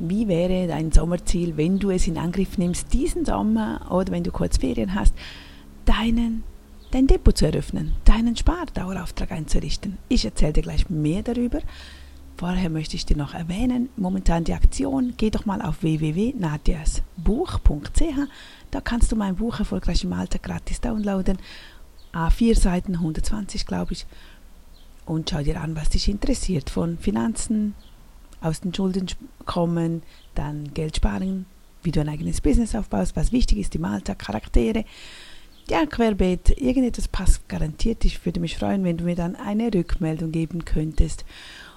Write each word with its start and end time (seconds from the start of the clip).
wie 0.00 0.28
wäre 0.28 0.66
dein 0.66 0.92
Sommerziel, 0.92 1.56
wenn 1.56 1.78
du 1.78 1.90
es 1.90 2.08
in 2.08 2.18
Angriff 2.18 2.58
nimmst, 2.58 2.92
diesen 2.92 3.24
Sommer 3.24 3.86
oder 3.90 4.12
wenn 4.12 4.24
du 4.24 4.32
kurz 4.32 4.56
Ferien 4.56 4.94
hast, 4.94 5.14
deinen, 5.84 6.42
dein 6.90 7.06
Depot 7.06 7.36
zu 7.36 7.46
eröffnen, 7.46 7.92
deinen 8.04 8.34
Spardauerauftrag 8.36 9.30
einzurichten. 9.30 9.98
Ich 10.08 10.24
erzähle 10.24 10.54
dir 10.54 10.62
gleich 10.62 10.90
mehr 10.90 11.22
darüber. 11.22 11.60
Vorher 12.36 12.70
möchte 12.70 12.96
ich 12.96 13.04
dir 13.04 13.18
noch 13.18 13.34
erwähnen, 13.34 13.90
momentan 13.96 14.44
die 14.44 14.54
Aktion, 14.54 15.12
geh 15.18 15.28
doch 15.28 15.44
mal 15.44 15.60
auf 15.60 15.82
www.nadiasbuch.ch, 15.82 18.28
da 18.70 18.80
kannst 18.80 19.12
du 19.12 19.16
mein 19.16 19.36
Buch 19.36 19.58
Erfolgreich 19.58 20.04
im 20.04 20.14
Alltag 20.14 20.44
gratis 20.44 20.80
downloaden, 20.80 21.36
A4 22.14 22.58
Seiten, 22.58 22.94
120 22.94 23.66
glaube 23.66 23.92
ich, 23.92 24.06
und 25.04 25.28
schau 25.28 25.42
dir 25.42 25.60
an, 25.60 25.76
was 25.76 25.90
dich 25.90 26.08
interessiert, 26.08 26.70
von 26.70 26.96
Finanzen, 26.96 27.74
aus 28.40 28.60
den 28.60 28.74
Schulden 28.74 29.06
kommen, 29.46 30.02
dann 30.34 30.72
Geld 30.74 30.96
sparen, 30.96 31.46
wie 31.82 31.92
du 31.92 32.00
ein 32.00 32.08
eigenes 32.08 32.40
Business 32.40 32.74
aufbaust, 32.74 33.16
was 33.16 33.32
wichtig 33.32 33.58
ist 33.58 33.74
im 33.74 33.84
Alltag, 33.84 34.18
Charaktere, 34.18 34.84
ja, 35.68 35.86
querbeet, 35.86 36.60
irgendetwas 36.60 37.06
passt 37.06 37.48
garantiert. 37.48 38.04
Ich 38.04 38.24
würde 38.26 38.40
mich 38.40 38.56
freuen, 38.56 38.82
wenn 38.82 38.96
du 38.96 39.04
mir 39.04 39.14
dann 39.14 39.36
eine 39.36 39.72
Rückmeldung 39.72 40.32
geben 40.32 40.64
könntest. 40.64 41.24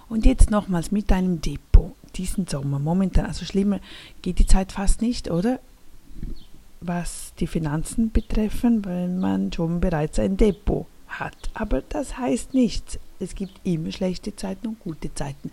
Und 0.09 0.26
jetzt 0.26 0.49
nochmals 0.49 0.91
mit 0.91 1.12
deinem 1.12 1.41
Depot 1.41 1.95
diesen 2.16 2.48
Sommer. 2.48 2.80
Momentan, 2.80 3.25
also 3.25 3.45
schlimmer 3.45 3.80
geht 4.22 4.39
die 4.39 4.48
Zeit 4.48 4.72
fast 4.72 5.02
nicht, 5.02 5.30
oder? 5.30 5.59
Was 6.81 7.34
die 7.39 7.48
Finanzen 7.48 8.11
betreffen, 8.11 8.84
weil 8.84 9.09
man 9.09 9.53
schon 9.53 9.80
bereits 9.80 10.20
ein 10.20 10.38
Depot 10.38 10.88
hat. 11.08 11.38
Aber 11.53 11.81
das 11.81 12.17
heißt 12.17 12.53
nichts. 12.53 13.00
Es 13.20 13.36
gibt 13.36 13.61
immer 13.64 13.91
schlechte 13.91 14.36
Zeiten 14.36 14.67
und 14.67 14.80
gute 14.80 15.14
Zeiten. 15.14 15.52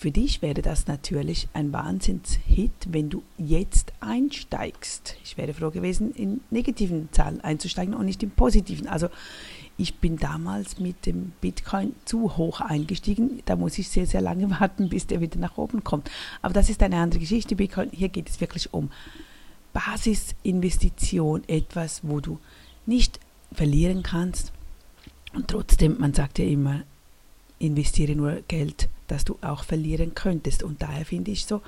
Für 0.00 0.10
dich 0.10 0.40
wäre 0.40 0.62
das 0.62 0.86
natürlich 0.86 1.46
ein 1.52 1.74
Wahnsinnshit, 1.74 2.72
wenn 2.88 3.10
du 3.10 3.22
jetzt 3.36 3.92
einsteigst. 4.00 5.18
Ich 5.22 5.36
wäre 5.36 5.52
froh 5.52 5.70
gewesen, 5.70 6.14
in 6.14 6.40
negativen 6.48 7.10
Zahlen 7.12 7.42
einzusteigen 7.42 7.92
und 7.92 8.06
nicht 8.06 8.22
in 8.22 8.30
positiven. 8.30 8.88
Also 8.88 9.10
ich 9.76 9.96
bin 9.96 10.16
damals 10.16 10.78
mit 10.78 11.04
dem 11.04 11.32
Bitcoin 11.42 11.94
zu 12.06 12.38
hoch 12.38 12.62
eingestiegen. 12.62 13.42
Da 13.44 13.56
muss 13.56 13.76
ich 13.76 13.90
sehr, 13.90 14.06
sehr 14.06 14.22
lange 14.22 14.48
warten, 14.58 14.88
bis 14.88 15.06
der 15.06 15.20
wieder 15.20 15.38
nach 15.38 15.58
oben 15.58 15.84
kommt. 15.84 16.10
Aber 16.40 16.54
das 16.54 16.70
ist 16.70 16.82
eine 16.82 16.96
andere 16.96 17.20
Geschichte. 17.20 17.54
Bitcoin, 17.54 17.90
hier 17.92 18.08
geht 18.08 18.30
es 18.30 18.40
wirklich 18.40 18.72
um 18.72 18.90
Basisinvestition, 19.74 21.46
etwas, 21.46 22.00
wo 22.04 22.20
du 22.20 22.38
nicht 22.86 23.20
verlieren 23.52 24.02
kannst. 24.02 24.50
Und 25.34 25.48
trotzdem, 25.48 25.98
man 25.98 26.14
sagt 26.14 26.38
ja 26.38 26.46
immer, 26.46 26.84
investiere 27.60 28.16
nur 28.16 28.40
Geld, 28.48 28.88
das 29.06 29.24
du 29.24 29.38
auch 29.42 29.64
verlieren 29.64 30.14
könntest. 30.14 30.62
Und 30.62 30.82
daher 30.82 31.04
finde 31.04 31.30
ich 31.30 31.46
so, 31.46 31.62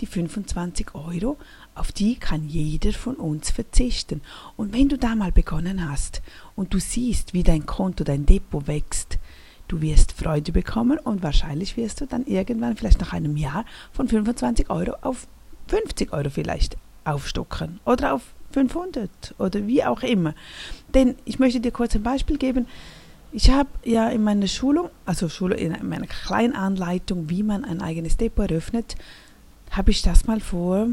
die 0.00 0.06
25 0.06 0.94
Euro, 0.94 1.38
auf 1.74 1.92
die 1.92 2.16
kann 2.16 2.48
jeder 2.48 2.92
von 2.92 3.14
uns 3.14 3.50
verzichten. 3.50 4.20
Und 4.56 4.74
wenn 4.74 4.88
du 4.88 4.98
da 4.98 5.14
mal 5.14 5.32
begonnen 5.32 5.88
hast 5.88 6.20
und 6.54 6.74
du 6.74 6.78
siehst, 6.78 7.32
wie 7.32 7.42
dein 7.42 7.64
Konto, 7.64 8.04
dein 8.04 8.26
Depot 8.26 8.66
wächst, 8.66 9.18
du 9.68 9.80
wirst 9.80 10.12
Freude 10.12 10.52
bekommen 10.52 10.98
und 10.98 11.22
wahrscheinlich 11.22 11.76
wirst 11.76 12.00
du 12.00 12.06
dann 12.06 12.26
irgendwann, 12.26 12.76
vielleicht 12.76 13.00
nach 13.00 13.12
einem 13.12 13.36
Jahr, 13.36 13.64
von 13.92 14.08
25 14.08 14.68
Euro 14.68 14.96
auf 15.02 15.26
50 15.68 16.12
Euro 16.12 16.30
vielleicht 16.30 16.76
aufstocken 17.04 17.80
oder 17.84 18.14
auf 18.14 18.34
500 18.52 19.34
oder 19.38 19.66
wie 19.66 19.84
auch 19.84 20.02
immer. 20.02 20.34
Denn 20.94 21.16
ich 21.24 21.38
möchte 21.38 21.60
dir 21.60 21.72
kurz 21.72 21.94
ein 21.94 22.02
Beispiel 22.02 22.38
geben. 22.38 22.66
Ich 23.32 23.50
habe 23.50 23.68
ja 23.84 24.08
in 24.08 24.22
meiner 24.22 24.46
Schulung, 24.46 24.90
also 25.04 25.28
Schule, 25.28 25.56
in 25.56 25.76
meiner 25.88 26.06
Kleinanleitung, 26.06 27.28
wie 27.28 27.42
man 27.42 27.64
ein 27.64 27.82
eigenes 27.82 28.16
Depot 28.16 28.50
eröffnet, 28.50 28.96
habe 29.70 29.90
ich 29.90 30.02
das 30.02 30.26
mal 30.26 30.40
vor, 30.40 30.88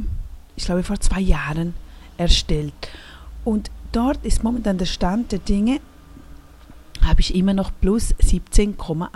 ich 0.56 0.66
glaube 0.66 0.84
vor 0.84 1.00
zwei 1.00 1.22
Jahren 1.22 1.74
erstellt. 2.18 2.74
Und 3.46 3.72
dort 3.92 4.26
ist 4.26 4.44
momentan 4.44 4.78
der 4.78 4.86
Stand 4.86 5.32
der 5.32 5.40
Dinge, 5.40 5.80
habe 7.02 7.22
ich 7.22 7.36
immer 7.36 7.54
noch 7.54 7.72
plus 7.82 8.14
17,8 8.16 9.10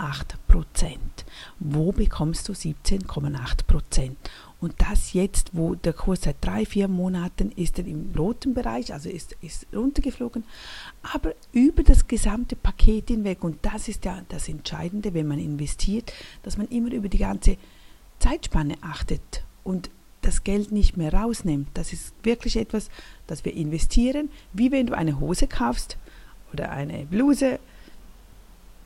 Prozent. 0.46 1.24
Wo 1.58 1.92
bekommst 1.92 2.48
du 2.48 2.52
17,8 2.52 3.66
Prozent? 3.66 4.16
Und 4.60 4.74
das 4.78 5.12
jetzt, 5.12 5.50
wo 5.52 5.76
der 5.76 5.92
Kurs 5.92 6.22
seit 6.22 6.36
drei, 6.40 6.66
vier 6.66 6.88
Monaten 6.88 7.52
ist 7.52 7.78
er 7.78 7.86
im 7.86 8.12
roten 8.16 8.54
Bereich, 8.54 8.92
also 8.92 9.08
ist, 9.08 9.36
ist 9.40 9.66
runtergeflogen, 9.72 10.42
aber 11.14 11.34
über 11.52 11.84
das 11.84 12.08
gesamte 12.08 12.56
Paket 12.56 13.08
hinweg. 13.08 13.44
Und 13.44 13.58
das 13.62 13.86
ist 13.86 14.04
ja 14.04 14.20
das 14.28 14.48
Entscheidende, 14.48 15.14
wenn 15.14 15.28
man 15.28 15.38
investiert, 15.38 16.12
dass 16.42 16.58
man 16.58 16.66
immer 16.68 16.92
über 16.92 17.08
die 17.08 17.18
ganze 17.18 17.56
Zeitspanne 18.18 18.74
achtet 18.80 19.44
und 19.62 19.90
das 20.22 20.42
Geld 20.42 20.72
nicht 20.72 20.96
mehr 20.96 21.14
rausnimmt. 21.14 21.68
Das 21.74 21.92
ist 21.92 22.12
wirklich 22.24 22.56
etwas, 22.56 22.90
das 23.28 23.44
wir 23.44 23.54
investieren, 23.54 24.28
wie 24.52 24.72
wenn 24.72 24.88
du 24.88 24.96
eine 24.96 25.20
Hose 25.20 25.46
kaufst 25.46 25.96
oder 26.52 26.72
eine 26.72 27.06
Bluse 27.06 27.60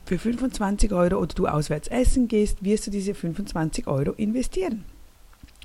für 0.05 0.19
25 0.19 0.91
Euro 0.91 1.17
oder 1.17 1.33
du 1.33 1.47
auswärts 1.47 1.87
essen 1.87 2.27
gehst, 2.27 2.63
wirst 2.63 2.85
du 2.85 2.91
diese 2.91 3.15
25 3.15 3.87
Euro 3.87 4.11
investieren. 4.11 4.85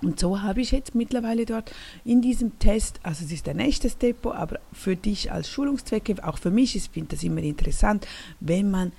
Und 0.03 0.21
so 0.21 0.43
habe 0.43 0.61
ich 0.61 0.71
jetzt 0.71 0.95
mittlerweile 0.95 1.45
dort 1.45 1.73
in 2.05 2.23
diesem 2.23 2.59
Test, 2.61 3.01
also 3.03 3.25
es 3.25 3.33
ist 3.33 3.49
ein 3.49 3.59
echtes 3.59 3.99
Depot, 3.99 4.35
aber 4.35 4.61
für 4.73 4.95
dich 4.95 5.33
als 5.33 5.51
Schulungszwecke, 5.51 6.25
auch 6.27 6.39
für 6.39 6.51
mich, 6.51 6.77
ich 6.77 6.89
finde 6.89 7.17
das 7.17 7.25
immer 7.25 7.43
interessant, 7.43 8.07
wenn 8.39 8.71
man 8.71 8.93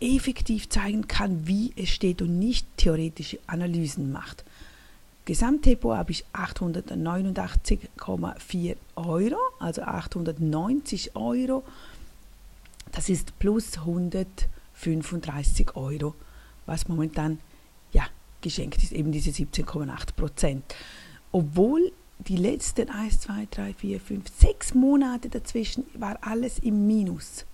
effektiv 0.00 0.68
zeigen 0.68 1.08
kann, 1.08 1.46
wie 1.46 1.72
es 1.76 1.90
steht 1.90 2.22
und 2.22 2.38
nicht 2.38 2.66
theoretische 2.76 3.40
Analysen 3.46 4.12
macht. 4.12 4.44
Gesamtdepot 5.24 5.96
habe 5.96 6.12
ich 6.12 6.24
889,4 6.32 8.76
Euro, 8.96 9.36
also 9.58 9.82
890 9.82 11.16
Euro. 11.16 11.64
Das 12.92 13.08
ist 13.10 13.38
plus 13.38 13.76
135 13.76 15.76
Euro, 15.76 16.14
was 16.64 16.88
momentan 16.88 17.40
ja, 17.92 18.06
geschenkt 18.40 18.82
ist, 18.82 18.92
eben 18.92 19.12
diese 19.12 19.30
17,8 19.30 20.14
Prozent. 20.14 20.74
Obwohl 21.32 21.92
die 22.18 22.36
letzten 22.36 22.88
1, 22.90 23.20
2, 23.20 23.48
3, 23.50 23.74
4, 23.74 24.00
5, 24.00 24.24
6 24.28 24.74
Monate 24.74 25.28
dazwischen 25.28 25.84
war 25.94 26.18
alles 26.22 26.58
im 26.58 26.86
Minus. 26.86 27.46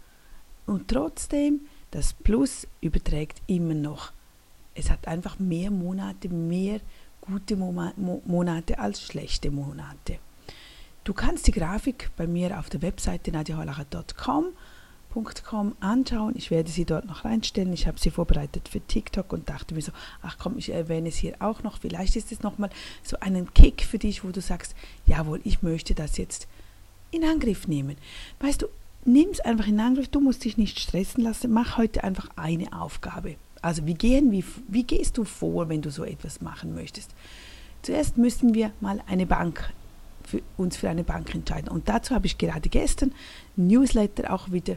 Und 0.67 0.89
trotzdem, 0.89 1.61
das 1.91 2.13
Plus 2.15 2.67
überträgt 2.81 3.43
immer 3.47 3.75
noch. 3.75 4.13
Es 4.75 4.91
hat 4.91 5.07
einfach 5.07 5.39
mehr 5.39 5.71
Monate, 5.71 6.29
mehr 6.29 6.81
gute 7.21 7.57
Monate 7.57 8.79
als 8.79 9.03
schlechte 9.03 9.51
Monate. 9.51 10.19
Du 11.05 11.13
kannst 11.13 11.47
die 11.47 11.53
Grafik 11.53 12.11
bei 12.17 12.27
mir 12.27 12.59
auf 12.59 12.71
der 12.71 12.83
Webseite 12.83 13.31
nadiaholacher.com 15.15 15.77
anschauen. 15.81 16.35
Ich 16.37 16.51
werde 16.51 16.71
sie 16.71 16.85
dort 16.85 17.07
noch 17.07 17.25
reinstellen. 17.25 17.73
Ich 17.73 17.87
habe 17.87 17.99
sie 17.99 18.11
vorbereitet 18.11 18.69
für 18.69 18.81
TikTok 18.81 19.33
und 19.33 19.49
dachte 19.49 19.75
mir 19.75 19.83
so, 19.83 19.93
ach 20.23 20.37
komm, 20.39 20.59
ich 20.59 20.71
erwähne 20.71 21.09
es 21.09 21.17
hier 21.17 21.37
auch 21.41 21.63
noch. 21.63 21.79
Vielleicht 21.79 22.17
ist 22.17 22.33
es 22.33 22.43
nochmal 22.43 22.71
so 23.03 23.19
einen 23.21 23.53
Kick 23.55 23.83
für 23.83 23.99
dich, 23.99 24.25
wo 24.25 24.31
du 24.31 24.41
sagst, 24.41 24.75
jawohl, 25.07 25.41
ich 25.45 25.63
möchte 25.63 25.95
das 25.95 26.17
jetzt 26.17 26.49
in 27.11 27.25
Angriff 27.25 27.69
nehmen. 27.69 27.97
Weißt 28.41 28.63
du, 28.63 28.67
nimm 29.05 29.31
es 29.31 29.41
einfach 29.41 29.67
in 29.67 29.81
Angriff. 29.81 30.09
Du 30.09 30.21
musst 30.21 30.45
dich 30.45 30.57
nicht 30.57 30.81
stressen 30.81 31.23
lassen. 31.23 31.53
Mach 31.53 31.77
heute 31.77 32.05
einfach 32.05 32.29
eine 32.37 32.73
Aufgabe. 32.79 33.37
Also 33.63 33.87
wie, 33.87 33.95
gehen, 33.95 34.31
wie, 34.31 34.45
wie 34.69 34.83
gehst 34.83 35.17
du 35.17 35.25
vor, 35.25 35.69
wenn 35.69 35.81
du 35.81 35.91
so 35.91 36.05
etwas 36.05 36.41
machen 36.41 36.75
möchtest? 36.75 37.11
Zuerst 37.83 38.19
müssen 38.19 38.55
wir 38.55 38.73
mal 38.81 39.01
eine 39.07 39.27
Bank 39.27 39.73
für 40.27 40.43
uns 40.57 40.77
für 40.77 40.89
eine 40.89 41.05
Bank 41.05 41.35
entscheiden. 41.35 41.69
Und 41.69 41.89
dazu 41.89 42.15
habe 42.15 42.27
ich 42.27 42.39
gerade 42.39 42.69
gestern 42.69 43.13
Newsletter 43.57 44.33
auch 44.33 44.51
wieder 44.51 44.77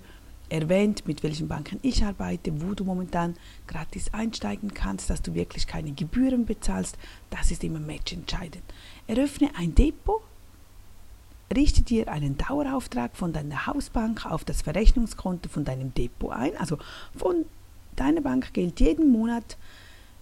erwähnt, 0.49 1.07
mit 1.07 1.23
welchen 1.23 1.47
Banken 1.47 1.79
ich 1.81 2.03
arbeite, 2.03 2.51
wo 2.61 2.73
du 2.73 2.83
momentan 2.83 3.35
gratis 3.67 4.13
einsteigen 4.13 4.73
kannst, 4.73 5.09
dass 5.09 5.21
du 5.21 5.33
wirklich 5.33 5.67
keine 5.67 5.91
Gebühren 5.91 6.45
bezahlst. 6.45 6.97
Das 7.29 7.51
ist 7.51 7.63
immer 7.63 7.79
matchentscheidend. 7.79 8.63
Eröffne 9.07 9.51
ein 9.57 9.75
Depot, 9.75 10.21
richte 11.55 11.81
dir 11.81 12.07
einen 12.09 12.37
Dauerauftrag 12.37 13.15
von 13.15 13.33
deiner 13.33 13.67
Hausbank 13.67 14.25
auf 14.25 14.45
das 14.45 14.61
Verrechnungskonto 14.61 15.49
von 15.49 15.65
deinem 15.65 15.93
Depot 15.93 16.31
ein, 16.31 16.55
also 16.57 16.77
von 17.15 17.45
Deine 17.97 18.21
Bank 18.21 18.53
gilt 18.53 18.79
jeden 18.79 19.11
Monat 19.11 19.57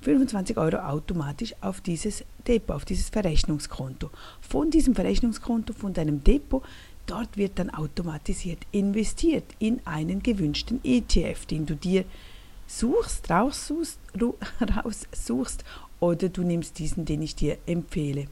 25 0.02 0.58
Euro 0.58 0.78
automatisch 0.78 1.54
auf 1.60 1.82
dieses 1.82 2.24
Depot, 2.48 2.74
auf 2.74 2.86
dieses 2.86 3.10
Verrechnungskonto. 3.10 4.12
Von 4.40 4.72
diesem 4.72 4.96
Verrechnungskonto, 4.96 5.74
von 5.74 5.94
deinem 5.94 6.24
Depot, 6.24 6.64
dort 7.06 7.38
wird 7.38 7.60
dann 7.60 7.70
automatisiert 7.70 8.60
investiert 8.72 9.46
in 9.60 9.82
einen 9.86 10.24
gewünschten 10.24 10.80
ETF, 10.84 11.46
den 11.46 11.66
du 11.66 11.76
dir 11.76 12.06
suchst, 12.68 13.30
raussuchst, 13.30 14.00
raussuchst 14.76 15.64
oder 16.00 16.30
du 16.30 16.44
nimmst 16.44 16.80
diesen, 16.80 17.06
den 17.06 17.22
ich 17.22 17.36
dir 17.36 17.58
empfehle. 17.66 18.28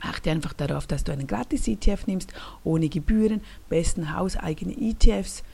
Achte 0.00 0.30
einfach 0.30 0.52
darauf, 0.52 0.86
dass 0.86 1.04
du 1.04 1.12
einen 1.12 1.28
Gratis-ETF 1.28 2.06
nimmst, 2.06 2.32
ohne 2.64 2.88
Gebühren, 2.88 3.40
besten 3.68 4.16
hauseigene 4.16 4.76
ETFs, 4.76 5.44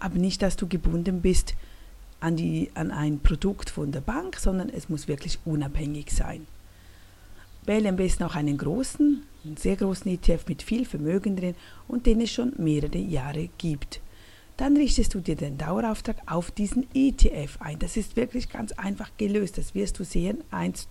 aber 0.00 0.18
nicht, 0.18 0.42
dass 0.42 0.56
du 0.56 0.66
gebunden 0.66 1.20
bist 1.22 1.54
an, 2.18 2.36
die, 2.36 2.70
an 2.74 2.90
ein 2.90 3.20
Produkt 3.20 3.70
von 3.70 3.92
der 3.92 4.00
Bank, 4.00 4.36
sondern 4.38 4.68
es 4.68 4.88
muss 4.88 5.06
wirklich 5.06 5.38
unabhängig 5.44 6.10
sein. 6.10 6.46
Wähle 7.64 7.88
am 7.88 7.96
besten 7.96 8.24
auch 8.24 8.34
einen 8.34 8.58
großen, 8.58 9.22
sehr 9.56 9.76
großen 9.76 10.10
ETF 10.10 10.46
mit 10.48 10.62
viel 10.62 10.84
Vermögen 10.84 11.36
drin 11.36 11.54
und 11.88 12.06
den 12.06 12.20
es 12.20 12.30
schon 12.30 12.52
mehrere 12.56 12.98
Jahre 12.98 13.48
gibt. 13.58 14.00
Dann 14.56 14.76
richtest 14.76 15.14
du 15.14 15.20
dir 15.20 15.34
den 15.34 15.58
Dauerauftrag 15.58 16.16
auf 16.26 16.50
diesen 16.50 16.86
ETF 16.94 17.58
ein. 17.60 17.78
Das 17.78 17.96
ist 17.96 18.16
wirklich 18.16 18.50
ganz 18.50 18.72
einfach 18.72 19.10
gelöst. 19.16 19.58
Das 19.58 19.74
wirst 19.74 19.98
du 19.98 20.04
sehen. 20.04 20.44
Eins, 20.50 20.88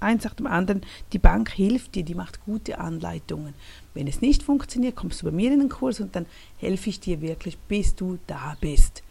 eins 0.00 0.24
nach 0.24 0.34
dem 0.34 0.46
anderen. 0.46 0.82
Die 1.12 1.18
Bank 1.18 1.50
hilft 1.50 1.94
dir, 1.94 2.02
die 2.02 2.14
macht 2.14 2.44
gute 2.44 2.78
Anleitungen. 2.78 3.54
Wenn 3.94 4.08
es 4.08 4.20
nicht 4.20 4.42
funktioniert, 4.42 4.96
kommst 4.96 5.22
du 5.22 5.26
bei 5.26 5.32
mir 5.32 5.52
in 5.52 5.60
den 5.60 5.68
Kurs 5.68 6.00
und 6.00 6.14
dann 6.16 6.26
helfe 6.58 6.90
ich 6.90 7.00
dir 7.00 7.20
wirklich, 7.20 7.56
bis 7.56 7.94
du 7.94 8.18
da 8.26 8.56
bist. 8.60 9.02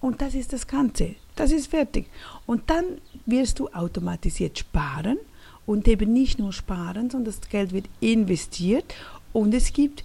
Und 0.00 0.20
das 0.20 0.34
ist 0.34 0.52
das 0.52 0.66
Ganze. 0.66 1.14
Das 1.36 1.52
ist 1.52 1.68
fertig. 1.68 2.06
Und 2.44 2.68
dann 2.68 2.84
wirst 3.24 3.60
du 3.60 3.68
automatisiert 3.68 4.58
sparen 4.58 5.18
und 5.66 5.88
eben 5.88 6.12
nicht 6.12 6.38
nur 6.38 6.52
sparen, 6.52 7.10
sondern 7.10 7.34
das 7.34 7.48
Geld 7.48 7.72
wird 7.72 7.86
investiert 8.00 8.94
und 9.32 9.52
es 9.52 9.72
gibt 9.72 10.04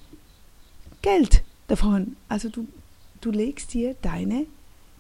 Geld 1.01 1.43
davon. 1.67 2.15
Also 2.27 2.49
du, 2.49 2.67
du 3.21 3.31
legst 3.31 3.73
dir 3.73 3.95
deine 4.01 4.45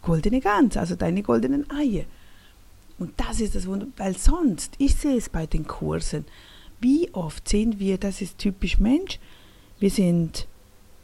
goldene 0.01 0.39
Gans, 0.39 0.77
also 0.77 0.95
deine 0.95 1.23
goldenen 1.23 1.69
Eier. 1.71 2.05
Und 2.99 3.13
das 3.17 3.41
ist 3.41 3.55
das 3.55 3.65
Wunder, 3.65 3.87
weil 3.97 4.15
sonst, 4.15 4.75
ich 4.77 4.95
sehe 4.95 5.17
es 5.17 5.29
bei 5.29 5.47
den 5.47 5.65
Kursen, 5.65 6.25
wie 6.79 7.09
oft 7.13 7.47
sehen 7.47 7.79
wir, 7.79 7.97
das 7.97 8.21
ist 8.21 8.37
typisch 8.37 8.79
Mensch, 8.79 9.19
wir 9.79 9.89
sind 9.89 10.47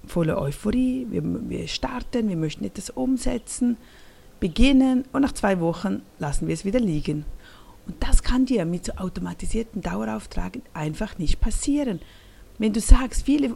voller 0.06 0.40
Euphorie, 0.40 1.08
wir, 1.10 1.22
wir 1.50 1.68
starten, 1.68 2.30
wir 2.30 2.38
möchten 2.38 2.66
etwas 2.66 2.92
umsetzen, 2.92 3.78
beginnen 4.40 5.06
und 5.12 5.22
nach 5.22 5.32
zwei 5.32 5.60
Wochen 5.60 6.04
lassen 6.20 6.48
wir 6.48 6.54
es 6.54 6.66
wieder 6.66 6.80
liegen. 6.80 7.26
Und 7.88 7.96
das 8.04 8.22
kann 8.22 8.46
dir 8.46 8.66
mit 8.66 8.86
so 8.86 8.94
automatisierten 8.94 9.82
Dauerauftragen 9.82 10.62
einfach 10.74 11.18
nicht 11.18 11.40
passieren. 11.40 12.02
Wenn 12.60 12.74
du 12.74 12.82
sagst, 12.82 13.24
viele, 13.24 13.56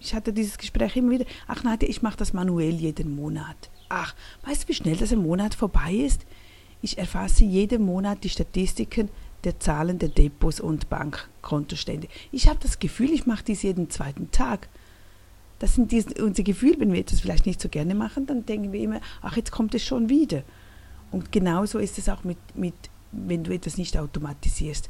ich 0.00 0.14
hatte 0.14 0.32
dieses 0.32 0.58
Gespräch 0.58 0.96
immer 0.96 1.12
wieder, 1.12 1.26
ach 1.46 1.62
Nadja, 1.62 1.88
ich 1.88 2.02
mache 2.02 2.16
das 2.16 2.32
manuell 2.32 2.74
jeden 2.74 3.14
Monat. 3.14 3.70
Ach, 3.88 4.14
weißt 4.44 4.64
du, 4.64 4.68
wie 4.68 4.74
schnell 4.74 4.96
das 4.96 5.12
ein 5.12 5.22
Monat 5.22 5.54
vorbei 5.54 5.92
ist? 5.92 6.26
Ich 6.82 6.98
erfasse 6.98 7.44
jeden 7.44 7.84
Monat 7.84 8.24
die 8.24 8.30
Statistiken 8.30 9.10
der 9.44 9.60
Zahlen 9.60 9.98
der 9.98 10.08
Depots 10.08 10.60
und 10.60 10.88
Bankkontostände. 10.88 12.08
Ich 12.32 12.48
habe 12.48 12.58
das 12.62 12.78
Gefühl, 12.78 13.10
ich 13.10 13.26
mache 13.26 13.44
dies 13.44 13.62
jeden 13.62 13.90
zweiten 13.90 14.30
Tag. 14.30 14.68
Das 15.58 15.74
sind 15.74 15.92
diese, 15.92 16.14
unser 16.24 16.42
Gefühl, 16.42 16.76
wenn 16.78 16.92
wir 16.92 17.00
etwas 17.00 17.20
vielleicht 17.20 17.44
nicht 17.44 17.60
so 17.60 17.68
gerne 17.68 17.94
machen, 17.94 18.26
dann 18.26 18.46
denken 18.46 18.72
wir 18.72 18.80
immer, 18.80 19.00
ach, 19.20 19.36
jetzt 19.36 19.52
kommt 19.52 19.74
es 19.74 19.84
schon 19.84 20.08
wieder. 20.08 20.42
Und 21.12 21.32
genauso 21.32 21.78
ist 21.78 21.98
es 21.98 22.08
auch 22.08 22.24
mit, 22.24 22.38
mit 22.54 22.74
wenn 23.12 23.44
du 23.44 23.52
etwas 23.52 23.78
nicht 23.78 23.96
automatisierst. 23.96 24.88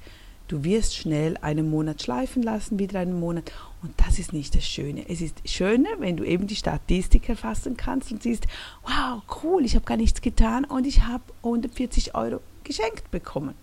Du 0.48 0.64
wirst 0.64 0.96
schnell 0.96 1.36
einen 1.42 1.70
Monat 1.70 2.02
schleifen 2.02 2.42
lassen, 2.42 2.80
wieder 2.80 2.98
einen 2.98 3.20
Monat. 3.20 3.52
Und 3.82 3.94
das 3.98 4.18
ist 4.18 4.32
nicht 4.32 4.54
das 4.56 4.66
Schöne. 4.66 5.08
Es 5.08 5.20
ist 5.20 5.48
schöner, 5.48 5.90
wenn 5.98 6.16
du 6.16 6.24
eben 6.24 6.48
die 6.48 6.56
Statistik 6.56 7.28
erfassen 7.28 7.76
kannst 7.76 8.10
und 8.10 8.22
siehst, 8.22 8.46
wow, 8.82 9.22
cool, 9.44 9.64
ich 9.64 9.76
habe 9.76 9.84
gar 9.84 9.96
nichts 9.96 10.20
getan 10.20 10.64
und 10.64 10.88
ich 10.88 11.02
habe 11.02 11.22
140 11.44 12.16
Euro 12.16 12.40
geschenkt 12.64 13.10
bekommen. 13.12 13.54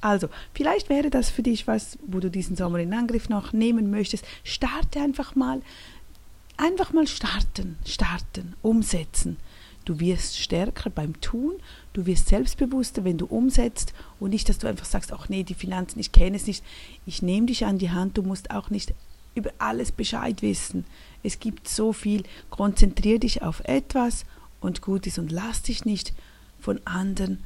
Also, 0.00 0.28
vielleicht 0.54 0.88
wäre 0.88 1.10
das 1.10 1.30
für 1.30 1.42
dich 1.42 1.66
was, 1.66 1.98
wo 2.06 2.20
du 2.20 2.30
diesen 2.30 2.54
Sommer 2.54 2.78
in 2.78 2.94
Angriff 2.94 3.28
noch 3.28 3.52
nehmen 3.52 3.90
möchtest. 3.90 4.24
Starte 4.44 5.00
einfach 5.00 5.34
mal. 5.34 5.62
Einfach 6.56 6.92
mal 6.92 7.08
starten, 7.08 7.76
starten, 7.84 8.54
umsetzen. 8.62 9.36
Du 9.86 9.98
wirst 10.00 10.38
stärker 10.38 10.90
beim 10.90 11.18
Tun, 11.22 11.54
du 11.94 12.04
wirst 12.04 12.28
selbstbewusster, 12.28 13.04
wenn 13.04 13.16
du 13.16 13.24
umsetzt 13.24 13.94
und 14.20 14.30
nicht, 14.30 14.48
dass 14.48 14.58
du 14.58 14.66
einfach 14.66 14.84
sagst, 14.84 15.12
ach 15.12 15.30
nee, 15.30 15.44
die 15.44 15.54
Finanzen, 15.54 15.98
ich 15.98 16.12
kenne 16.12 16.36
es 16.36 16.46
nicht. 16.46 16.62
Ich 17.06 17.22
nehme 17.22 17.46
dich 17.46 17.64
an 17.64 17.78
die 17.78 17.90
Hand, 17.90 18.18
du 18.18 18.22
musst 18.22 18.50
auch 18.50 18.68
nicht 18.68 18.92
über 19.34 19.50
alles 19.58 19.92
Bescheid 19.92 20.42
wissen. 20.42 20.84
Es 21.22 21.40
gibt 21.40 21.68
so 21.68 21.92
viel. 21.92 22.24
Konzentriere 22.50 23.20
dich 23.20 23.42
auf 23.42 23.60
etwas 23.64 24.26
und 24.60 24.82
gut 24.82 25.06
ist 25.06 25.18
und 25.18 25.32
lass 25.32 25.62
dich 25.62 25.86
nicht 25.86 26.12
von 26.58 26.80
anderen 26.84 27.38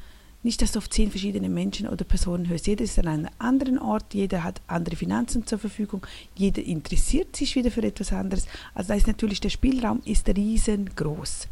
nicht, 0.43 0.63
dass 0.63 0.73
du 0.73 0.79
auf 0.79 0.89
zehn 0.89 1.11
verschiedene 1.11 1.51
Menschen 1.51 1.87
oder 1.87 2.05
Personen 2.05 2.49
hörst. 2.49 2.67
Jeder 2.67 2.85
ist 2.85 2.99
an 2.99 3.09
einem 3.09 3.29
anderen 3.39 3.79
Ort, 3.79 4.15
jeder 4.15 4.43
hat 4.43 4.63
andere 4.67 4.97
Finanzen 4.97 5.47
zur 5.47 5.59
Verfügung, 5.59 6.07
jeder 6.35 6.63
interessiert 6.63 7.37
sich 7.37 7.57
wieder 7.57 7.71
für 7.71 7.83
etwas 7.83 8.13
anderes. 8.13 8.47
Also 8.75 8.89
da 8.89 8.95
ist 8.95 9.07
natürlich 9.07 9.41
der 9.41 9.51
Spielraum 9.51 10.01
ist 10.07 10.29
riesengroß. 10.29 11.49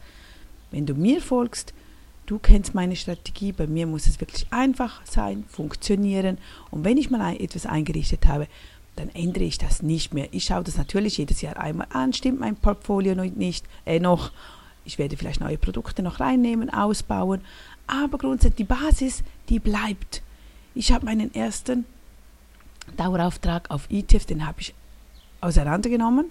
Wenn 0.70 0.87
du 0.87 0.94
mir 0.94 1.20
folgst, 1.20 1.75
du 2.26 2.38
kennst 2.38 2.75
meine 2.75 2.97
Strategie, 2.97 3.53
bei 3.53 3.67
mir 3.67 3.87
muss 3.87 4.06
es 4.06 4.20
wirklich 4.20 4.47
einfach 4.50 5.00
sein, 5.05 5.44
funktionieren. 5.49 6.38
Und 6.70 6.85
wenn 6.85 6.99
ich 6.99 7.11
mal 7.11 7.37
etwas 7.41 7.67
eingerichtet 7.67 8.26
habe, 8.26 8.47
dann 8.97 9.09
ändere 9.11 9.44
ich 9.44 9.59
das 9.59 9.82
nicht 9.82 10.12
mehr. 10.12 10.29
Ich 10.32 10.44
schaue 10.44 10.65
das 10.65 10.76
natürlich 10.76 11.19
jedes 11.19 11.41
Jahr 11.41 11.56
einmal 11.56 11.87
an, 11.91 12.12
stimmt 12.12 12.41
mein 12.41 12.56
Portfolio 12.56 13.15
noch 13.15 13.25
nicht, 13.25 13.65
äh, 13.87 14.00
noch. 14.00 14.32
Ich 14.85 14.99
werde 14.99 15.17
vielleicht 15.17 15.41
neue 15.41 15.59
Produkte 15.59 16.03
noch 16.03 16.19
reinnehmen, 16.19 16.71
ausbauen, 16.71 17.43
aber 17.87 18.19
grundsätzlich 18.19 18.67
die 18.67 18.75
Basis, 18.75 19.23
die 19.49 19.61
bleibt. 19.61 20.23
Ich 20.75 20.93
habe 20.93 21.06
meinen 21.06 21.35
ersten 21.35 21.85
Dauerauftrag 22.97 23.71
auf 23.71 23.87
ETF, 23.91 24.25
den 24.26 24.47
habe 24.47 24.61
ich 24.61 24.75
auseinandergenommen 25.41 26.26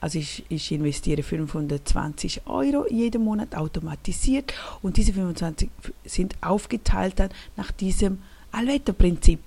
also 0.00 0.18
ich, 0.18 0.44
ich 0.48 0.70
investiere 0.72 1.22
520 1.22 2.46
Euro 2.46 2.86
jeden 2.90 3.24
Monat 3.24 3.54
automatisiert 3.54 4.52
und 4.82 4.96
diese 4.96 5.12
25 5.12 5.70
sind 6.04 6.36
aufgeteilt 6.42 7.18
dann 7.18 7.30
nach 7.56 7.70
diesem 7.72 8.18
Allwetterprinzip. 8.52 9.40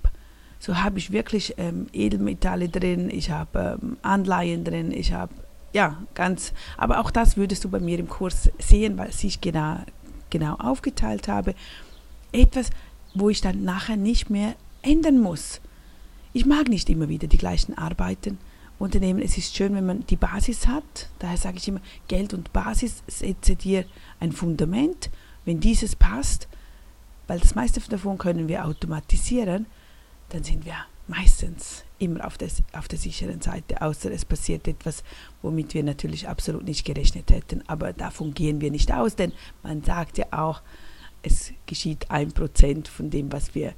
So 0.59 0.77
habe 0.77 0.99
ich 0.99 1.11
wirklich 1.11 1.53
ähm, 1.57 1.87
Edelmetalle 1.93 2.67
drin, 2.67 3.09
ich 3.09 3.31
habe 3.31 3.79
ähm, 3.81 3.97
Anleihen 4.01 4.63
drin, 4.63 4.91
ich 4.91 5.13
habe 5.13 5.33
ja 5.71 6.01
ganz, 6.15 6.53
aber 6.77 6.99
auch 6.99 7.11
das 7.11 7.37
würdest 7.37 7.63
du 7.63 7.69
bei 7.69 7.79
mir 7.79 7.99
im 7.99 8.09
Kurs 8.09 8.49
sehen, 8.59 8.97
weil 8.97 9.11
ich 9.21 9.39
genau, 9.39 9.77
genau 10.29 10.55
aufgeteilt 10.55 11.27
habe. 11.27 11.55
Etwas, 12.31 12.71
wo 13.13 13.29
ich 13.29 13.41
dann 13.41 13.63
nachher 13.63 13.97
nicht 13.97 14.29
mehr 14.29 14.55
ändern 14.81 15.19
muss. 15.19 15.61
Ich 16.33 16.45
mag 16.45 16.67
nicht 16.67 16.89
immer 16.89 17.09
wieder 17.09 17.27
die 17.27 17.37
gleichen 17.37 17.77
Arbeiten. 17.77 18.37
Unternehmen, 18.79 19.21
es 19.21 19.37
ist 19.37 19.55
schön, 19.55 19.75
wenn 19.75 19.85
man 19.85 20.05
die 20.07 20.15
Basis 20.15 20.65
hat. 20.65 21.09
Daher 21.19 21.37
sage 21.37 21.57
ich 21.57 21.67
immer, 21.67 21.81
Geld 22.07 22.33
und 22.33 22.53
Basis 22.53 23.03
setze 23.07 23.55
dir 23.55 23.85
ein 24.19 24.31
Fundament. 24.31 25.09
Wenn 25.45 25.59
dieses 25.59 25.95
passt, 25.95 26.47
weil 27.27 27.39
das 27.39 27.55
meiste 27.55 27.81
davon 27.81 28.17
können 28.17 28.47
wir 28.47 28.65
automatisieren, 28.65 29.65
dann 30.29 30.43
sind 30.43 30.65
wir 30.65 30.75
meistens 31.07 31.83
immer 31.97 32.25
auf, 32.25 32.37
des, 32.37 32.63
auf 32.71 32.87
der 32.87 32.99
sicheren 32.99 33.41
Seite, 33.41 33.81
außer 33.81 34.11
es 34.11 34.23
passiert 34.23 34.67
etwas, 34.67 35.03
womit 35.41 35.73
wir 35.73 35.83
natürlich 35.83 36.29
absolut 36.29 36.63
nicht 36.63 36.85
gerechnet 36.85 37.31
hätten. 37.31 37.63
Aber 37.67 37.91
davon 37.91 38.33
gehen 38.33 38.61
wir 38.61 38.71
nicht 38.71 38.93
aus, 38.93 39.15
denn 39.15 39.33
man 39.61 39.83
sagt 39.83 40.17
ja 40.17 40.27
auch, 40.31 40.61
es 41.21 41.51
geschieht 41.65 42.09
ein 42.09 42.31
Prozent 42.31 42.87
von 42.87 43.09
dem, 43.09 43.31
was 43.31 43.53
wir 43.55 43.73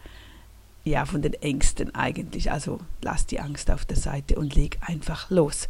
ja, 0.84 1.06
von 1.06 1.22
den 1.22 1.34
Ängsten 1.34 1.94
eigentlich. 1.96 2.52
Also 2.52 2.80
lass 3.02 3.26
die 3.26 3.40
Angst 3.40 3.70
auf 3.70 3.86
der 3.86 3.98
Seite 3.98 4.36
und 4.36 4.56
leg 4.56 4.78
einfach 4.82 5.30
los. 5.30 5.70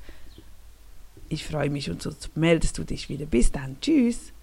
Ich 1.30 1.46
freue 1.46 1.70
mich 1.70 1.90
und 1.90 2.02
sonst 2.02 2.36
meldest 2.36 2.78
du 2.78 2.84
dich 2.84 3.10
wieder. 3.10 3.26
Bis 3.26 3.52
dann. 3.52 3.78
Tschüss. 3.82 4.34